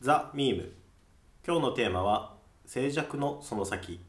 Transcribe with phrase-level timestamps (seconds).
[0.00, 0.72] ザ・ミーム
[1.44, 4.00] 今日のテーマは静寂のその先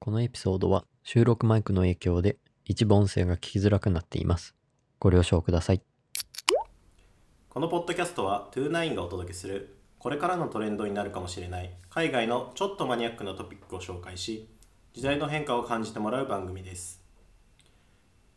[0.00, 4.54] このエピソードは収録マイクの影響で一部音声が聞きづらくなっています。
[4.98, 5.82] ご了承ください。
[7.54, 14.48] このポッドキャストは29がお届けするこれからのトレンドになるかもしれない海外のちょっとマニアックなトピックを紹介し
[14.92, 17.00] 時代の変化を感じてもらう番組です。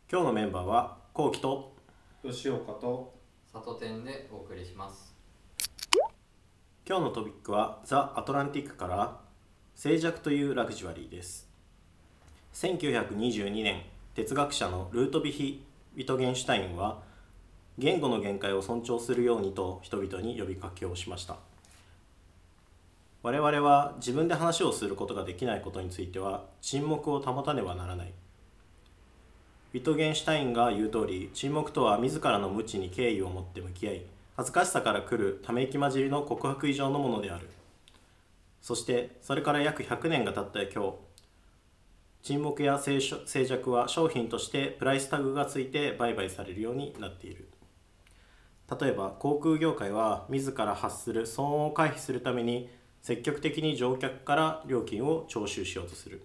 [0.08, 1.74] 今日のメンバーはこうきと
[2.22, 3.12] 吉岡と
[3.52, 5.12] 里店でお送りします。
[6.88, 9.18] 今日のトピックはザ・アトランティックから
[9.74, 11.48] 静寂というラグジュアリーです。
[12.54, 13.82] 1922年
[14.14, 15.66] 哲学者のルートビヒ・
[15.96, 17.07] ウィトゲンシュタインは
[17.78, 21.36] 言語の限界を尊重するようにと人々に呼びかけをしました。
[23.22, 28.12] 我々は自分で話をすることができないことについては沈黙を保たねばならない。
[29.74, 34.02] ウィトゲンシュタインが言う通り沈黙とは自らの無知に敬意を持って向き合い
[34.36, 37.48] 恥ずかしさから来るため息混じりの告白以上のものである。
[38.60, 40.94] そしてそれから約100年が経った今日
[42.22, 47.46] 沈黙や静所静寂は商品としてプライスタグがついて売買されるようになっている。
[48.70, 52.68] 例えば航空業界は自ら発する騒音を回避するために
[53.00, 56.22] 積極的に乗客から料金を徴収しようとする。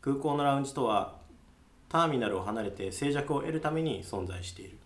[0.00, 1.20] 空港のラウンジとは
[1.88, 4.78] ターミナルを離れて静寂を得るために存在している。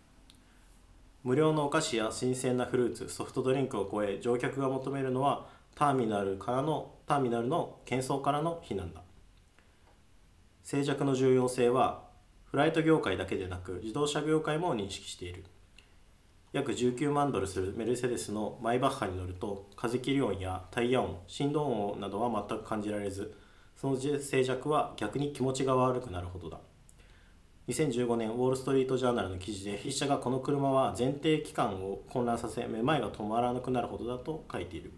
[1.22, 9.02] 無料のお菓子や新鮮なフルーツソフトドリンクを超え乗客が求めるのはターミナルからのターミナルの喧騒からの避難だ。
[10.64, 12.02] 静寂の重要性は
[12.44, 15.44] フライト業界だけでなく自動車業界も認識している。
[16.56, 23.34] 約19万ドルするメルセデスのマイバッハに乗ると風切り音やタイヤ音振動音などは全く感じられず
[23.76, 26.58] その静寂は逆に気持ちが悪くなるほどだ。
[27.68, 34.92] 2015年ウォール・ストリート・ジャーナルの記事で筆者がこの車は前提期間を混乱させめまいが止まらなくなるほどだと書いている。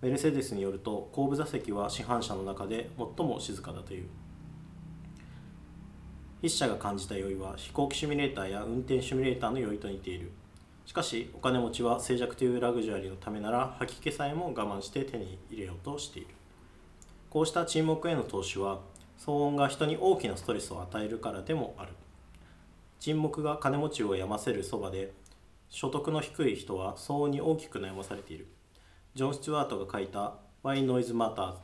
[0.00, 4.06] メルセデスによると後部座席は市販車の中で最も静かだという。
[6.36, 10.32] 筆者が感じた酔いは飛行機シミュレーターや運転シミュレーターの酔いと似ている。
[10.86, 16.28] しかしお金持ちは静寂というラグジュアリーのためなら吐き気さえも我慢して手に入れようとしている。
[17.30, 18.80] こうした沈黙への投資は
[19.18, 21.92] 騒音が人に大きなストレスを与えるからでもある。
[23.00, 25.12] 沈黙が金持ちを病ませるそばで
[25.68, 28.46] 所得の低い人は騒音に大きく悩まされている。
[29.14, 31.56] ジョン・スチュワートが書いた「Why Noise Matters」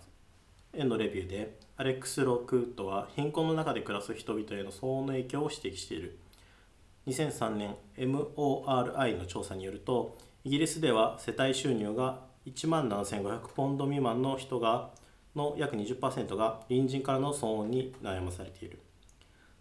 [0.72, 6.18] へのレビューでアレックス・ロックウッドは貧困の中で暮らす人々への騒音の影響を指摘している。
[7.06, 14.90] 2003年 MORI の調査によるとイギリスでは世帯収入が1万7500ポンド未満の人が
[15.36, 18.80] の約20%が隣人からの騒音に悩まされている。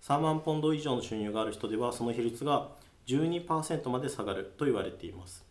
[0.02, 2.70] 3万ポンド以上の収入がある人ではその比率が
[3.06, 5.46] 12%まで下がると言われています。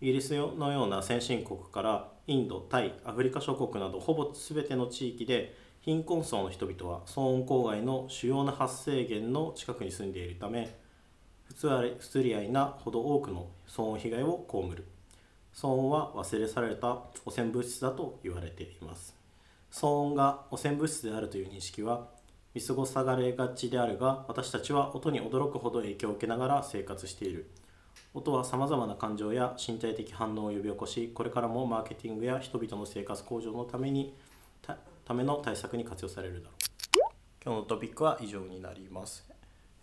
[0.00, 5.56] イギリスのような先進国からインド、タイ、アフリカ諸国などほぼ全ての地域で
[5.88, 10.76] 貧困層の人々は騒音郊外の主要な発生源の近くに住んでいるため
[11.44, 14.84] 不釣り合いなほど多くの騒音被害を被る。
[15.54, 16.88] 騒音は忘れ去られた
[17.24, 19.16] 汚染物質だと言われています。
[19.72, 22.08] 騒音が汚染物質であるという認識は
[22.52, 27.48] 見過ごされがちであるが私たちは音に驚くほど影響を受けながら生活している。
[28.12, 34.14] 音はさまざまな感情や身体的反応を呼び起こしこれからもマーケティングや人々の生活向上のために
[35.08, 36.58] ための対策に活用されるだろう。
[37.42, 39.26] 今日のトピックは以上になります。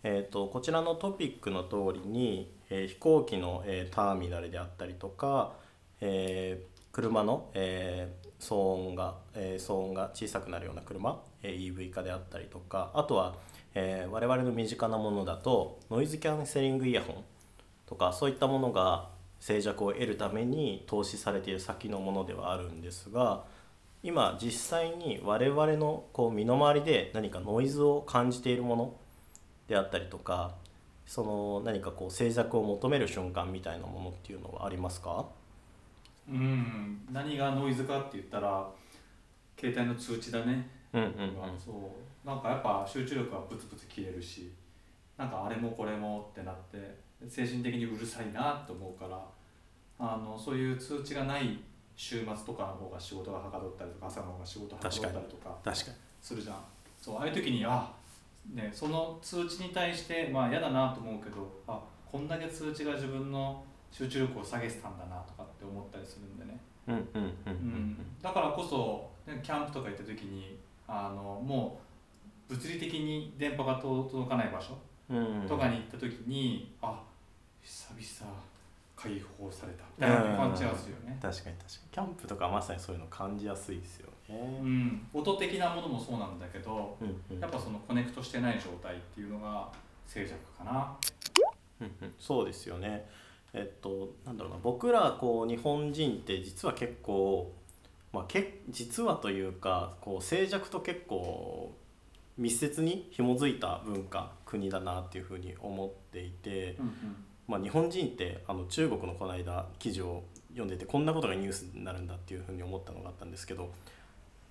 [0.04, 5.54] えーと、こちらのトピックの通りに、えー、飛行機の、えー、ターミナルであったりとか、
[6.00, 8.54] えー、車の、え騒
[8.90, 13.34] 音が、え騒音が小さくなるような車、え EV 化であったりとかあとは、
[13.74, 17.16] え我々の身近なものだとノイズキャンセリングイヤホン
[17.86, 19.08] とかそういったものが
[19.40, 23.44] 静寂を得るために投資されている先のものではあるんですが
[24.06, 28.94] 今実際に我々のこう身の回りで何かノイズを感じているもの
[29.66, 30.54] であったりとか
[31.04, 35.26] その何かこう静寂を求める瞬間みたいなものっていうのはありますか？
[36.28, 38.68] うん何がノイズかって言ったら
[39.58, 41.10] 携帯の通知だね、うんうんう
[41.56, 44.52] ん、そうなんかやっぱ集中力がブツブツ切れるし
[45.16, 46.96] なんかあれもこれもってなって
[47.28, 49.20] 精神的にうるさいなと思うから
[49.98, 51.58] あのそういう通知がない
[51.96, 55.74] 週末とかの方が仕事がはかどったりとか朝の方が仕事はかどったりとか
[56.20, 56.56] するじゃん。
[57.00, 57.90] そうああいう時にあ
[58.52, 71.80] ねその通知に対してまあ嫌だなと思うけどあこんだけ通知が自分の集中力を下げてたんだなとかって思ったりするんでね、うんうんうんうんだからこそ、ね、キャンプとか行った時にあのも
[72.48, 74.76] う物理的に電波が届かない場所
[75.48, 77.02] とかに行った時に、あ
[77.62, 78.32] 久々
[78.96, 79.84] 解放された。
[79.96, 81.88] みたいな感じがするよね、確かに確かに。
[81.92, 84.58] キャンプとかまさにそういうの感じやすいですよね。
[84.62, 87.40] うん、音的なものもそうなんだけどうんうん。
[87.40, 89.70] やっぱそのコネクトしてない状態っていうのが
[90.06, 90.96] 静寂かな。
[91.80, 92.14] うんうん。
[92.18, 93.06] そうですよね。
[93.52, 94.58] えっとなんだろうな。
[94.62, 97.52] 僕らこう日本人って実は結構
[98.12, 101.74] まあけ実はというかこう静寂と結構
[102.38, 107.16] 密接に紐づいた文化国だなっていうふうに思っていて、うん
[107.48, 113.70] まあ、日本人ってあの中国のこの間記事を読んでてこんなことがニュースになるんだっていうふうに思ったのがあったんですけど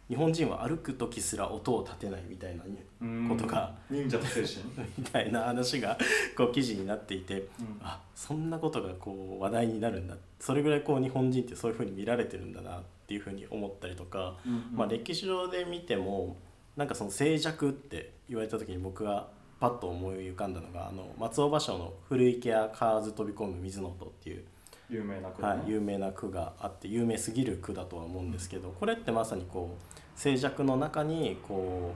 [0.07, 2.63] 日本人は歩く時すら音を立てないみたいな
[3.01, 3.27] うん。
[3.27, 4.63] ことが忍者の精神、
[4.97, 5.97] みたいな話が
[6.37, 7.47] こう記事になっていてうん。
[7.81, 10.15] あそんなことがこう話題になるんだ。
[10.39, 16.37] それぐらいこう日本人ってそういうふうに見られてるんだなっていうふうに思ったりとか、うんまあ、歴史上で見ても
[16.75, 19.27] なんかその静寂って言われた時に僕が
[19.65, 24.45] パッと思い浮かんだのがあの松尾芭蕉の「古池や河津飛び込む水の音」っていう、
[24.91, 31.95] 有名な国、はい、有名な句があって有名すぎる句だとは思うんですけどこれってまさにこう静寂の中にこ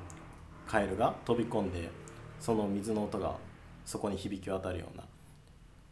[0.67, 1.91] うカエルが飛び込んで
[2.39, 3.35] その水の音が
[3.85, 5.03] そこに響き渡るような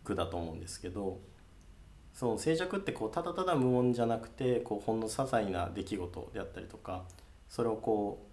[0.03, 1.19] 句だと思うんですけど
[2.11, 7.03] その静寂ってこうただただ無音じゃなくてこうほんの些細な出来事であったりとか
[7.47, 8.26] それをこう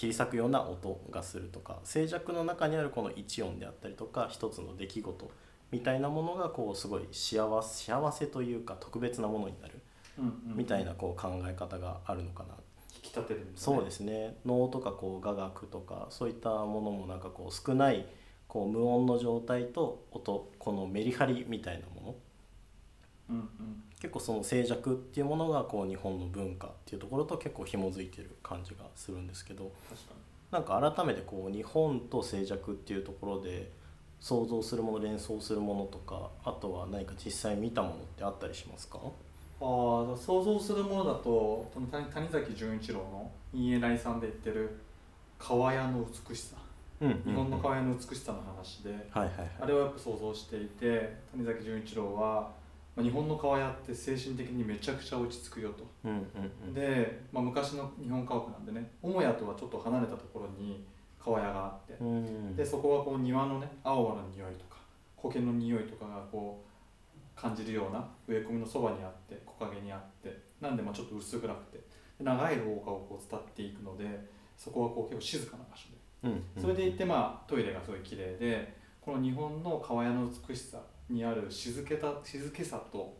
[0.00, 5.30] 切り裂くような音がするとか静寂の中にあるこの一音であったりとか一つの出来事
[5.70, 9.74] みたいなものがこうすごい幸せ幸せというか特別なものになる
[10.56, 12.54] みたいなこう考え方があるのかな、
[12.94, 13.46] 引き立てるね。
[13.56, 14.36] そうですね。
[14.46, 18.06] 能とかこう雅楽とかそういったものもなんかこう少ない
[18.48, 22.14] こう無音の状態と音このメリハリみたいなもの
[23.30, 23.82] うんうん。
[24.00, 29.70] 結構その静寂っていうものがこう日本の文化っていうところと結構紐づいてる感じがするんですけど
[30.50, 33.70] なんか改めてこう日本と静寂っていうところで
[34.20, 38.98] 想像するもの連想するものとかあとは何か実際見たものってあったりしますか？
[38.98, 39.04] あ
[39.62, 44.80] あ想像するものだと谷谷崎潤一郎の陰影来さんで言ってる
[45.38, 46.56] 川屋の美しさ。
[47.02, 47.22] うん。
[47.26, 49.50] 日本の川屋の美しさの話で、はいはいはい。
[49.60, 52.50] あれをやっぱ想像していて谷崎潤一郎は、
[52.96, 56.26] まあ、日本の川屋って精神的にめちゃくちゃ落ち着くよと、うんうん
[56.66, 56.74] うん。
[56.74, 60.84] で、まあ、昔の日本家屋なんでね母屋とはちょっと離れたところに
[61.18, 62.56] 川屋があって、うん。
[62.56, 64.76] でそこはこう庭のね青葉の匂いとか
[65.16, 70.50] 苔の匂いとかがこう感じるような植え込みのそばにあって木陰にあって。
[70.60, 71.78] なんでまあちょっと薄暗くて。
[72.18, 74.04] で長い廊下をこう伝っていくので
[74.56, 75.94] そこはこう結構静かな場所で。
[76.24, 80.78] うんうんそれでいてまあトイレがすごい綺麗でこの日本の川屋の美しさ
[81.10, 83.14] にある静けた静けさと、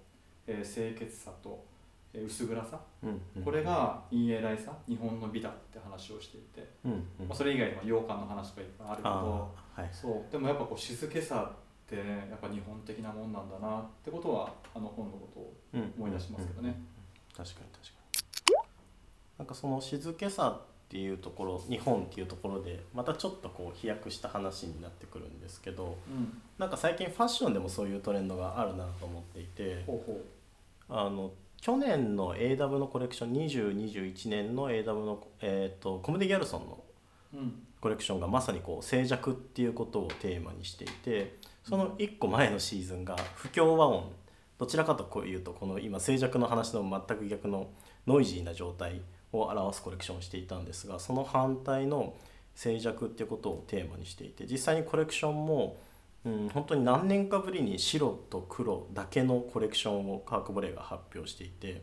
[0.46, 1.64] えー清潔さと、
[2.14, 2.80] えー薄暗さ？
[3.02, 3.42] うんうん。
[3.42, 4.72] これが陰影来さ？
[4.88, 7.28] 日本の美だって話をしていて、うんうん。
[7.28, 9.08] まあ、それ以外にも洋館の話とかいっぱいあるけど。
[9.08, 9.88] はい。
[9.92, 10.32] そう。
[10.32, 11.56] でもやっぱこう静けさっ
[11.88, 16.80] てねやっぱ日本的なもんなんだなってことはあの本のことをうん思い出しますけどね、
[17.36, 18.00] 確かに確か
[18.48, 18.56] に。
[19.38, 26.42] なんかその静けさっていうところ日本っていうところでまたちょっとこう飛躍した話になってくるんですけどうん。
[26.58, 29.84] なんか最近ファッションでもそういうトレンドがあるなと思っていて
[30.88, 36.82] あの去年の AW のコレクション2021年の AW の、えー、とコムデ・ギャルソンの
[37.80, 44.10] コレクションがまさにこう静寂っていうことをテーマにしていてその1個前のシーズンが不協和音。
[44.58, 47.68] どちらかというとこの今静寂の話の全く逆の
[48.06, 49.00] ノイジーな状態
[49.32, 52.14] を表すコレクションをしていたんですがその反対の
[52.54, 55.78] 静寂っていうことをテーマにしていて実際にコレクションも、
[56.24, 61.82] うん、本当に何年かぶりに白と黒だけのコレクションをカーク・ボレーが発表していて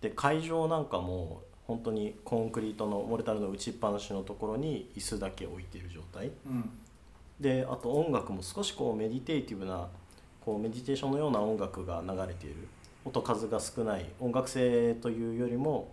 [0.00, 6.30] で会場なんかも本当にコンクリートのモルタルの打ちっぱなしのところに椅子だけ置いている状態。
[6.46, 6.70] うん。
[7.40, 9.88] であと音楽も少しこうメディテイティブな
[10.44, 12.68] こうメディテーションのような音楽が流れている。
[13.04, 14.06] 音数が少ない。
[14.20, 15.92] 音楽性というよりも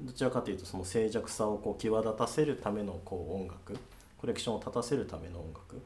[0.00, 3.76] どちらかというとその静寂さをこう際立たせるためのこう音楽
[4.16, 5.80] コレクションを立たせるための音楽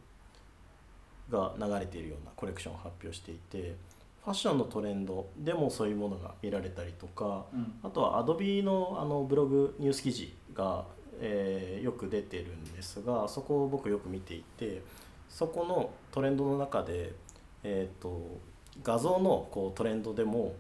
[1.30, 3.76] が流れているようなコレクションを発表していて
[4.24, 7.74] ファッションのトレンドでもそういうものが見られたりとかうん。
[7.82, 10.84] あとは Adobe のあのブログニュース記事が、
[11.20, 14.82] えーよく出てるんですがそこを僕よく見ていて
[15.28, 17.12] そこのトレンドの中で、
[17.64, 18.38] えー、と
[18.84, 20.54] 画像のこうトレンドでも、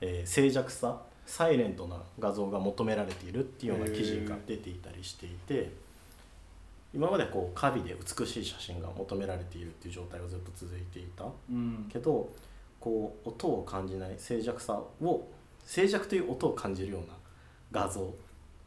[0.00, 5.70] えー静寂さサイレントな画像が求められているっていうような記事が出ていたりしていて
[6.94, 11.24] 今までこうカビで美しい写真が求められているっていう状態がずっと続いていた。
[11.50, 11.86] うん。
[11.92, 12.32] けど
[12.80, 15.28] こう音を感じない静寂さを
[15.64, 17.14] 静寂という音を感じるような
[17.72, 18.14] 画像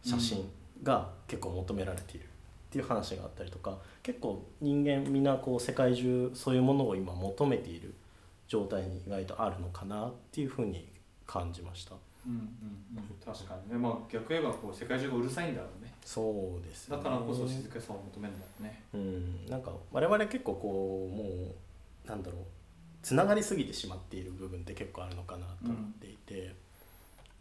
[0.04, 0.50] 写真
[0.84, 2.28] が結構求められているっ
[2.72, 7.94] ていう話があったりとか結構人間みんなこう世界中そういうものを今求めている
[8.48, 10.88] 状態に意外とあるのかなっていうふうに
[11.26, 11.96] 感じました
[12.26, 12.40] うんうん
[12.98, 13.78] うん確かにね。
[13.78, 15.94] まあ逆言えばこう世界中がうるさいんだろうね。
[16.04, 16.98] そうですね。
[16.98, 18.84] だからこそ静かさを求めるんだろうね。
[18.94, 19.46] うん。
[19.48, 22.42] なんか我々結構こうもうなんだろう。
[23.02, 26.54] つながりすぎてしまっている部分って結構あるのかなと思っていて、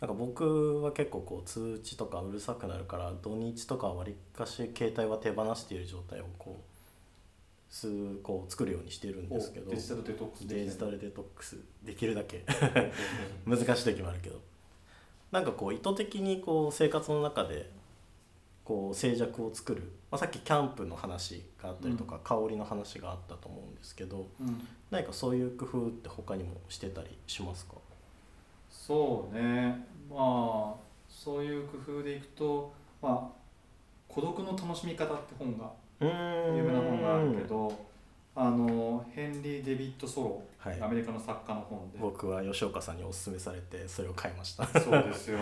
[0.00, 7.88] なんか僕は結構こう通知とかうるさくなるから土日とかわりかし携帯は手放している状態をこうす
[8.22, 9.70] こう作るようにしてるんですけど。
[9.70, 12.44] おデジタルデトックスできてるデジタルデトックスできるだけ。
[13.44, 14.40] 難しい時もあるけど
[15.30, 17.70] なんかこう意図的にこう生活の中で
[18.64, 24.66] こう静寂を作る、まあ、さっきキャンプの話があったりとか、香りの話があったと思うんですけどうん。
[24.90, 27.74] 何かそういう工夫って他にもしてたりしますか？
[28.70, 29.86] そうね。
[30.10, 30.74] まあ
[31.08, 33.38] そういう工夫でいくとまあ
[34.08, 35.70] 孤独の楽しみ方って本が
[36.00, 37.86] 有名な本があるけど
[38.34, 40.82] あのヘンリー・デビッド・ソロ、はい。
[40.82, 41.98] アメリカの作家の本で。
[41.98, 44.66] 僕は吉岡さんにおすすめされてそれを買いました。
[44.66, 45.38] そうですよ。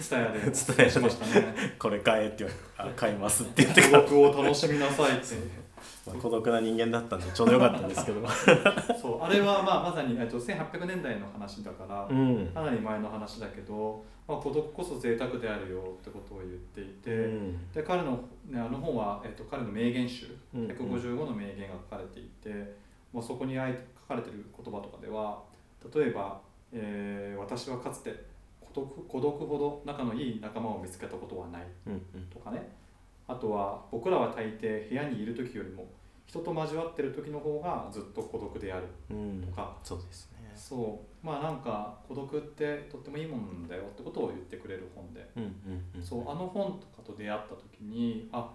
[0.00, 1.54] ツタヤで蔦屋しましたね。
[1.78, 2.48] これ買えって言
[2.78, 5.64] われ買いますって言って孤独を楽しみなさいって。
[6.06, 8.20] まあ孤独な人間だったんでちょうどよかったんですけど。
[9.00, 9.22] そう。
[9.22, 12.46] あれはまあまさにえっと1800年代の話だから、うん。
[12.48, 17.72] かなり前の話だけど、まあ、孤独こそ贅沢であるよってことを言っていて、うん。
[17.72, 18.12] で彼の,、
[18.46, 20.26] ね、あの本は、えっと、彼の名言集。
[20.54, 20.70] うんうん。
[20.70, 22.83] 155の名言が書かれていて、
[23.14, 23.60] まあ、そこに書
[24.08, 25.40] かれてる言葉とかでは
[25.94, 26.40] 例えば、
[26.72, 28.10] えー私はかつて
[28.60, 32.26] 孤独孤独ほど仲のいい仲間を見つけたことはない」うんうん。
[32.26, 32.68] とかね。
[33.28, 35.86] あとは「僕らは大抵部屋にいる時よりも
[36.26, 39.42] 人と交わってる時の方がずっと孤独である」うん。
[39.42, 39.76] とか。
[39.82, 40.52] そうですね。
[40.56, 41.26] そう。
[41.26, 46.02] まあなんか孤独ってとってもいいもんだよってことを言ってくれる本で、うんうんうん。
[46.02, 46.28] そう。
[46.28, 48.50] あの本とかと出会った時にあ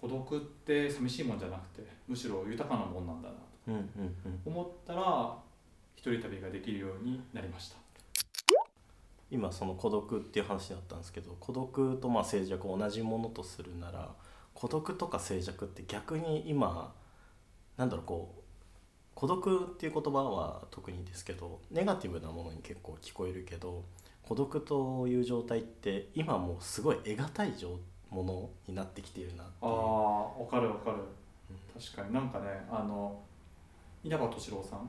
[0.00, 3.34] 孤独って寂しいもんじゃなくてむしろ豊かなもんなんだな
[4.44, 5.36] 思ったら
[5.96, 7.76] 一人旅ができるようになりました。
[9.30, 14.08] 今その孤独っていう話だったんですけど孤独とまあ静寂を同じものとするなら
[14.54, 16.92] 孤独とか静寂って逆に今
[17.76, 18.40] なんだろうこう
[19.14, 23.84] 孤独っていう言葉は特にですけどネガティブなものに結構聞こえるけど
[24.22, 27.78] 孤独という状態って今もうすごい得難い状
[28.10, 30.96] ものになってきているなってあわかるわかる。
[31.80, 32.12] 確かに。
[32.12, 32.99] なんかねあの
[34.02, 34.88] 稲葉敏郎さん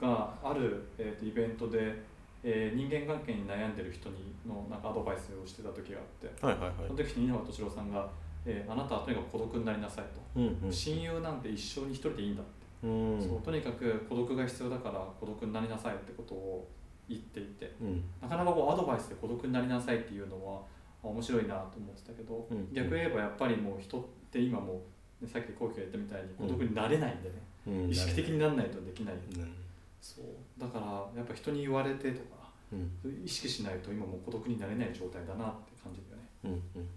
[0.00, 1.94] がある、えーとイベントで、
[2.42, 6.46] えー人間関係に悩んでる人にのなんかアドバイスをしてた時があってそ
[6.92, 8.08] の時に稲葉敏郎さんが、
[8.46, 10.72] えーあなたはとにかく孤独になりなさいと、うんうん。
[10.72, 13.20] 親友なんて一生に一人でいいんだって、うん。
[13.20, 16.68] そうとにかく孤独が必要だから孤独になりなさいってことを
[17.08, 18.04] 言っていてうん。
[18.20, 20.60] なかなかこうアドバイスで孤独になりなさいっていうのは
[21.02, 24.82] あ面白いなと思ってたけど、うん逆言えばやっぱりもう人って今もう、ね、
[25.28, 27.34] さっきコウキが言ったみたいに孤独になれないんでね、
[27.66, 27.90] うん。
[27.90, 29.54] 意識的にならないとできない、うん。
[30.00, 30.60] そう。
[30.60, 33.24] だからやっぱ人に言われてとかうん。
[33.24, 36.22] 意識しないと今もう孤独になれない状態だなって感じるよね。
[36.44, 36.88] うんうんうんうんうん。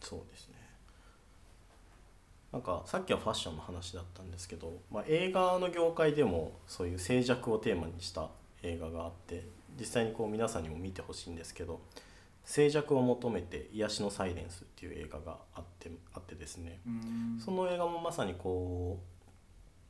[0.00, 0.58] そうですね。
[2.52, 8.28] なんかさっきはファッションの話だったんですけど、まあ、映画の業界でもそういう静寂をテーマにした
[8.62, 9.44] 映画があって
[9.78, 11.80] 実際にこう皆さんにも見てほしいんですけど
[12.48, 16.80] 「静寂を求めて癒しのサイレンス」っていう映画があってあってですね。
[16.86, 17.38] うん。
[17.38, 18.98] その映画もまさにこ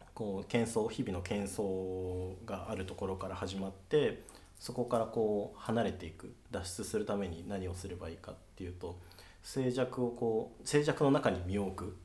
[0.01, 4.25] うこう喧騒日々の喧騒があるところから始まって
[4.59, 8.99] そこからこう離れていく脱出するために何をすればいいかっていうと
[9.45, 11.97] 静寂をこう静寂の中に身を置く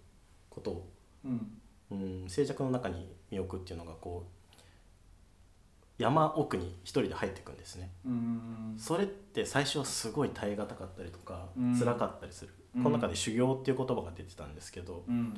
[0.51, 0.69] こと。
[0.69, 0.87] を、
[1.25, 1.57] うん。
[1.89, 4.42] うん、静寂の中に身を置くっていうのがこう
[6.03, 7.89] 山奥に一人で入っていくんですね。
[8.05, 8.75] うん。
[8.77, 11.79] それって最初はすごい耐え難かったりとかうん。
[11.79, 12.83] 辛かったりする、うん。
[12.83, 15.33] この中で修行っていう言葉が出てたんですけど、うん。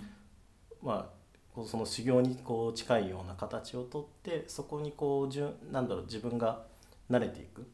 [0.81, 1.09] ま
[1.55, 6.63] あその修行にこう近いような形をとってそこにこうじゅんなんだろう自分が
[7.09, 7.65] 慣れていく。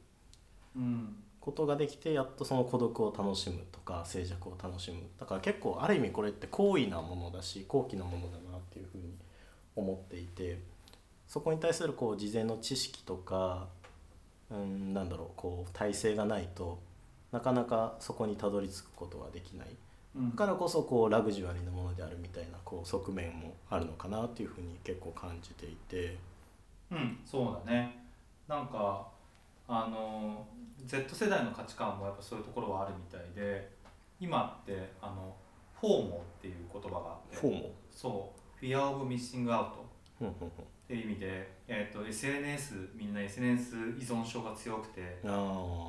[0.76, 1.16] うん。
[1.40, 5.02] ことができてやっとその孤独を楽しむとか静寂を楽しむ。
[5.20, 9.16] だから結構ある意味これって高位なものだし高貴なものだなっていうふうに
[9.76, 10.60] 思っていて
[11.32, 13.70] そこに対するこう事前の知識とか
[14.50, 16.78] うんなんだろうこう体制がないと
[17.32, 19.70] なかなかそこにたどり着くことはできない。
[20.18, 20.32] うん。
[20.32, 26.18] だからこそこうラグジュアリーなものであるみたいなこう側面もあるのかなっていうふうに結構感じていて。
[26.92, 28.04] うん、そうだね。
[28.50, 29.08] なんか
[29.70, 30.46] あの
[30.86, 33.72] Z 世代の価値観もやっぱそういうところはあるみたいで
[34.20, 35.34] 今ってあの
[35.80, 37.38] フォーモっていう言葉があって。
[37.38, 38.66] フォーモそう。
[38.66, 39.92] Fear of Missing Out
[40.92, 45.20] っていう意味で、えー、と SNS みんな SNS 依存症が強くて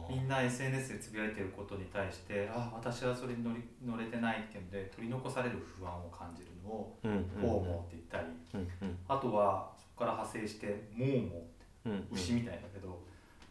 [0.09, 8.99] みんな SNS でつぶやいてることに対してあ私はそれに乗り乗れてないっていうので取り残される不安を感じるのをあうんうんフォーモって言ったりうんうん。
[9.09, 11.47] あとはそこから派生してモーモ
[11.87, 12.09] うんうん。
[12.13, 13.03] 牛みたいだけど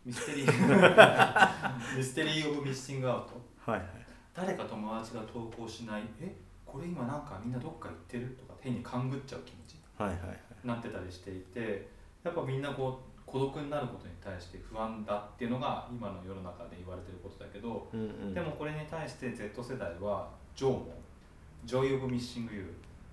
[0.06, 3.70] ミステリーミステリー・ オブ・ミッシング・アウト。
[3.70, 3.90] はいはい。
[4.34, 6.34] 誰か友達が投稿しないえ
[6.66, 8.28] これ今なんかみんなどっか行ってる？
[8.40, 9.76] とか変に勘ぐっちゃう気持ち。
[9.98, 11.88] はいはいなってたりしていて
[12.24, 18.34] やっぱみんなこう孤独になることに対して不安だっていうのが今の世の中で言われてることだけど、うんうん。
[18.34, 20.94] でもこれに対して Z 世代は「JOMO」
[21.64, 22.66] 「Joy of Missing Out」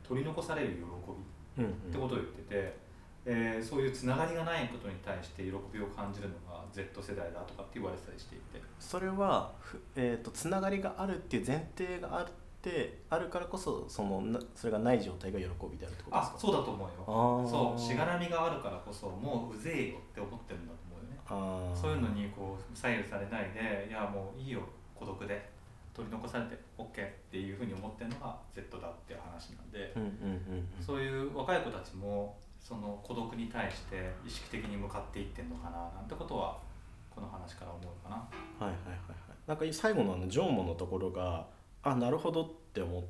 [0.07, 0.75] 取り残される喜
[1.59, 1.73] びうんうん。
[1.73, 2.77] ってことを言ってて、
[3.25, 8.61] えーそういうつながりがないことに対して喜びを感じるのが Z 世代だとかって言われてたりしていて。
[8.81, 12.33] それはふえー、とつながりがあるっていう前提があって
[13.09, 16.35] あるからこそそのなそれがない状態が喜びであるってことですか？
[16.37, 17.49] あそうだと思うよ。
[17.49, 21.75] そうしがらみがあるからこそもううぜえよって思ってるんだと思うよね。
[21.75, 24.61] そういうのにこう左右されないでいやもういいよ
[24.95, 25.49] 孤独で
[25.95, 30.85] 取り残されて OK っていうふうに思ってるのが Z だっていう話なんで、うんうんうんうん。
[30.85, 36.59] そういう若い子たちもその孤独に対して意識的に向かっていってんのかななんてことは
[37.15, 38.17] この話から思うかな。
[38.17, 38.99] はいはいはいはい。
[39.47, 41.47] なんか最後のあのジョーモのところが
[41.93, 43.03] あなるほどって思っ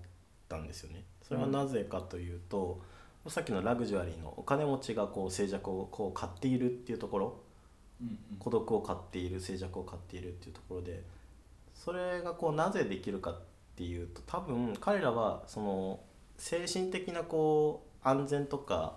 [0.49, 1.05] たんですよね。
[1.23, 2.81] それはなぜかというと、
[3.27, 7.41] さっきのラグジュアリーのお金持ちがこう静寂をこう買っているっていうところ
[8.01, 8.19] うん。
[8.39, 11.03] 孤独を買っている静寂を買っているっていうところで
[11.75, 13.41] それがこうなぜできるかっ
[13.77, 16.01] ていうと多分彼らはその
[16.37, 18.95] 精神的なこう安全とか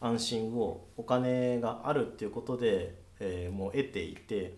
[0.00, 4.54] 安心をお金があるっていうことで、えーもう得ていて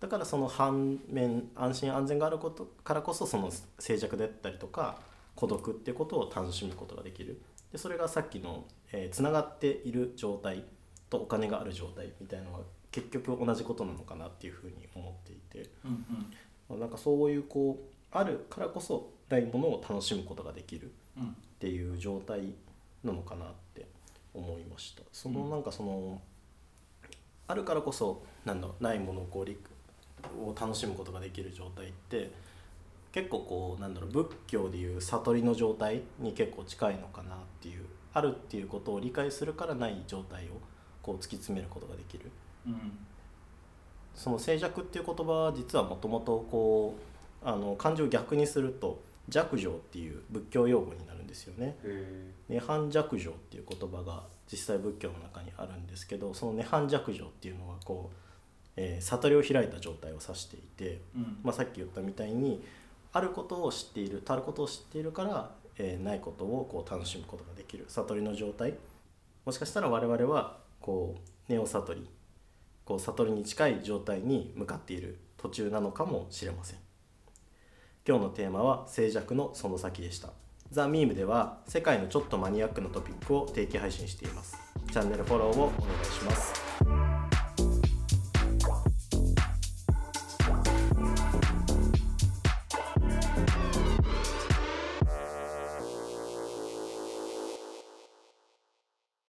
[0.00, 4.98] だからその反面安心安全があることからこそその静寂だったりとか
[5.34, 7.40] 孤独っていうことを楽しむことができる。
[7.72, 8.64] でそれがさっきの
[9.10, 10.64] つな、がっている状態
[11.10, 12.60] とお金がある状態みたいなのは
[12.90, 15.70] 結局同じことなのかなっていうふうに思っていて。
[15.84, 16.04] うん
[16.70, 16.80] うん。
[16.80, 22.52] なんかそういうこうあるからこそないものを楽しむことができるうんっていう状態
[23.02, 23.86] なのかなって
[24.34, 25.02] 思いました。
[25.12, 26.20] そのうんなんかその、
[27.48, 29.56] あるからこそなんだろうないものをこう理
[30.38, 32.30] を楽しむことができる状態って
[33.12, 40.48] 結構こうなんだろう仏教でいう悟りの状態に結構近いのかなっていうあるっていうことを理解するからない状態を
[41.02, 42.30] こう突き詰めることができる。
[42.66, 42.98] うん。
[44.14, 46.96] その静寂っていう言葉は実はもともとこ
[47.42, 51.76] うあの漢字を逆にすると寂静っていう仏教用語になるんですよね。
[51.84, 58.25] へ涅槃寂静っていう言葉が実際仏教の中にあるんですけどその涅槃寂静っていうのはこう、
[58.76, 61.38] えー悟りを開いた状態を指していて、うん。
[61.42, 62.62] まあ、さっき言ったみたいに
[63.12, 68.74] あることを知っているあることを知っているから、えーないことをこう楽しむことができる悟りの状態。
[69.44, 71.16] もしかしたら我々はこ
[71.48, 72.08] うネオ悟り
[72.84, 76.78] こう悟りに近い状態に向かっている途中なのかもしれません。
[78.06, 80.30] 今日のテーマは静寂のその先でした。
[80.70, 84.56] ザ・ミームでは世界のちょっとマニアックなトピックを定期配信しています。
[84.92, 85.70] チャンネルフォローをお願
[86.02, 86.65] いします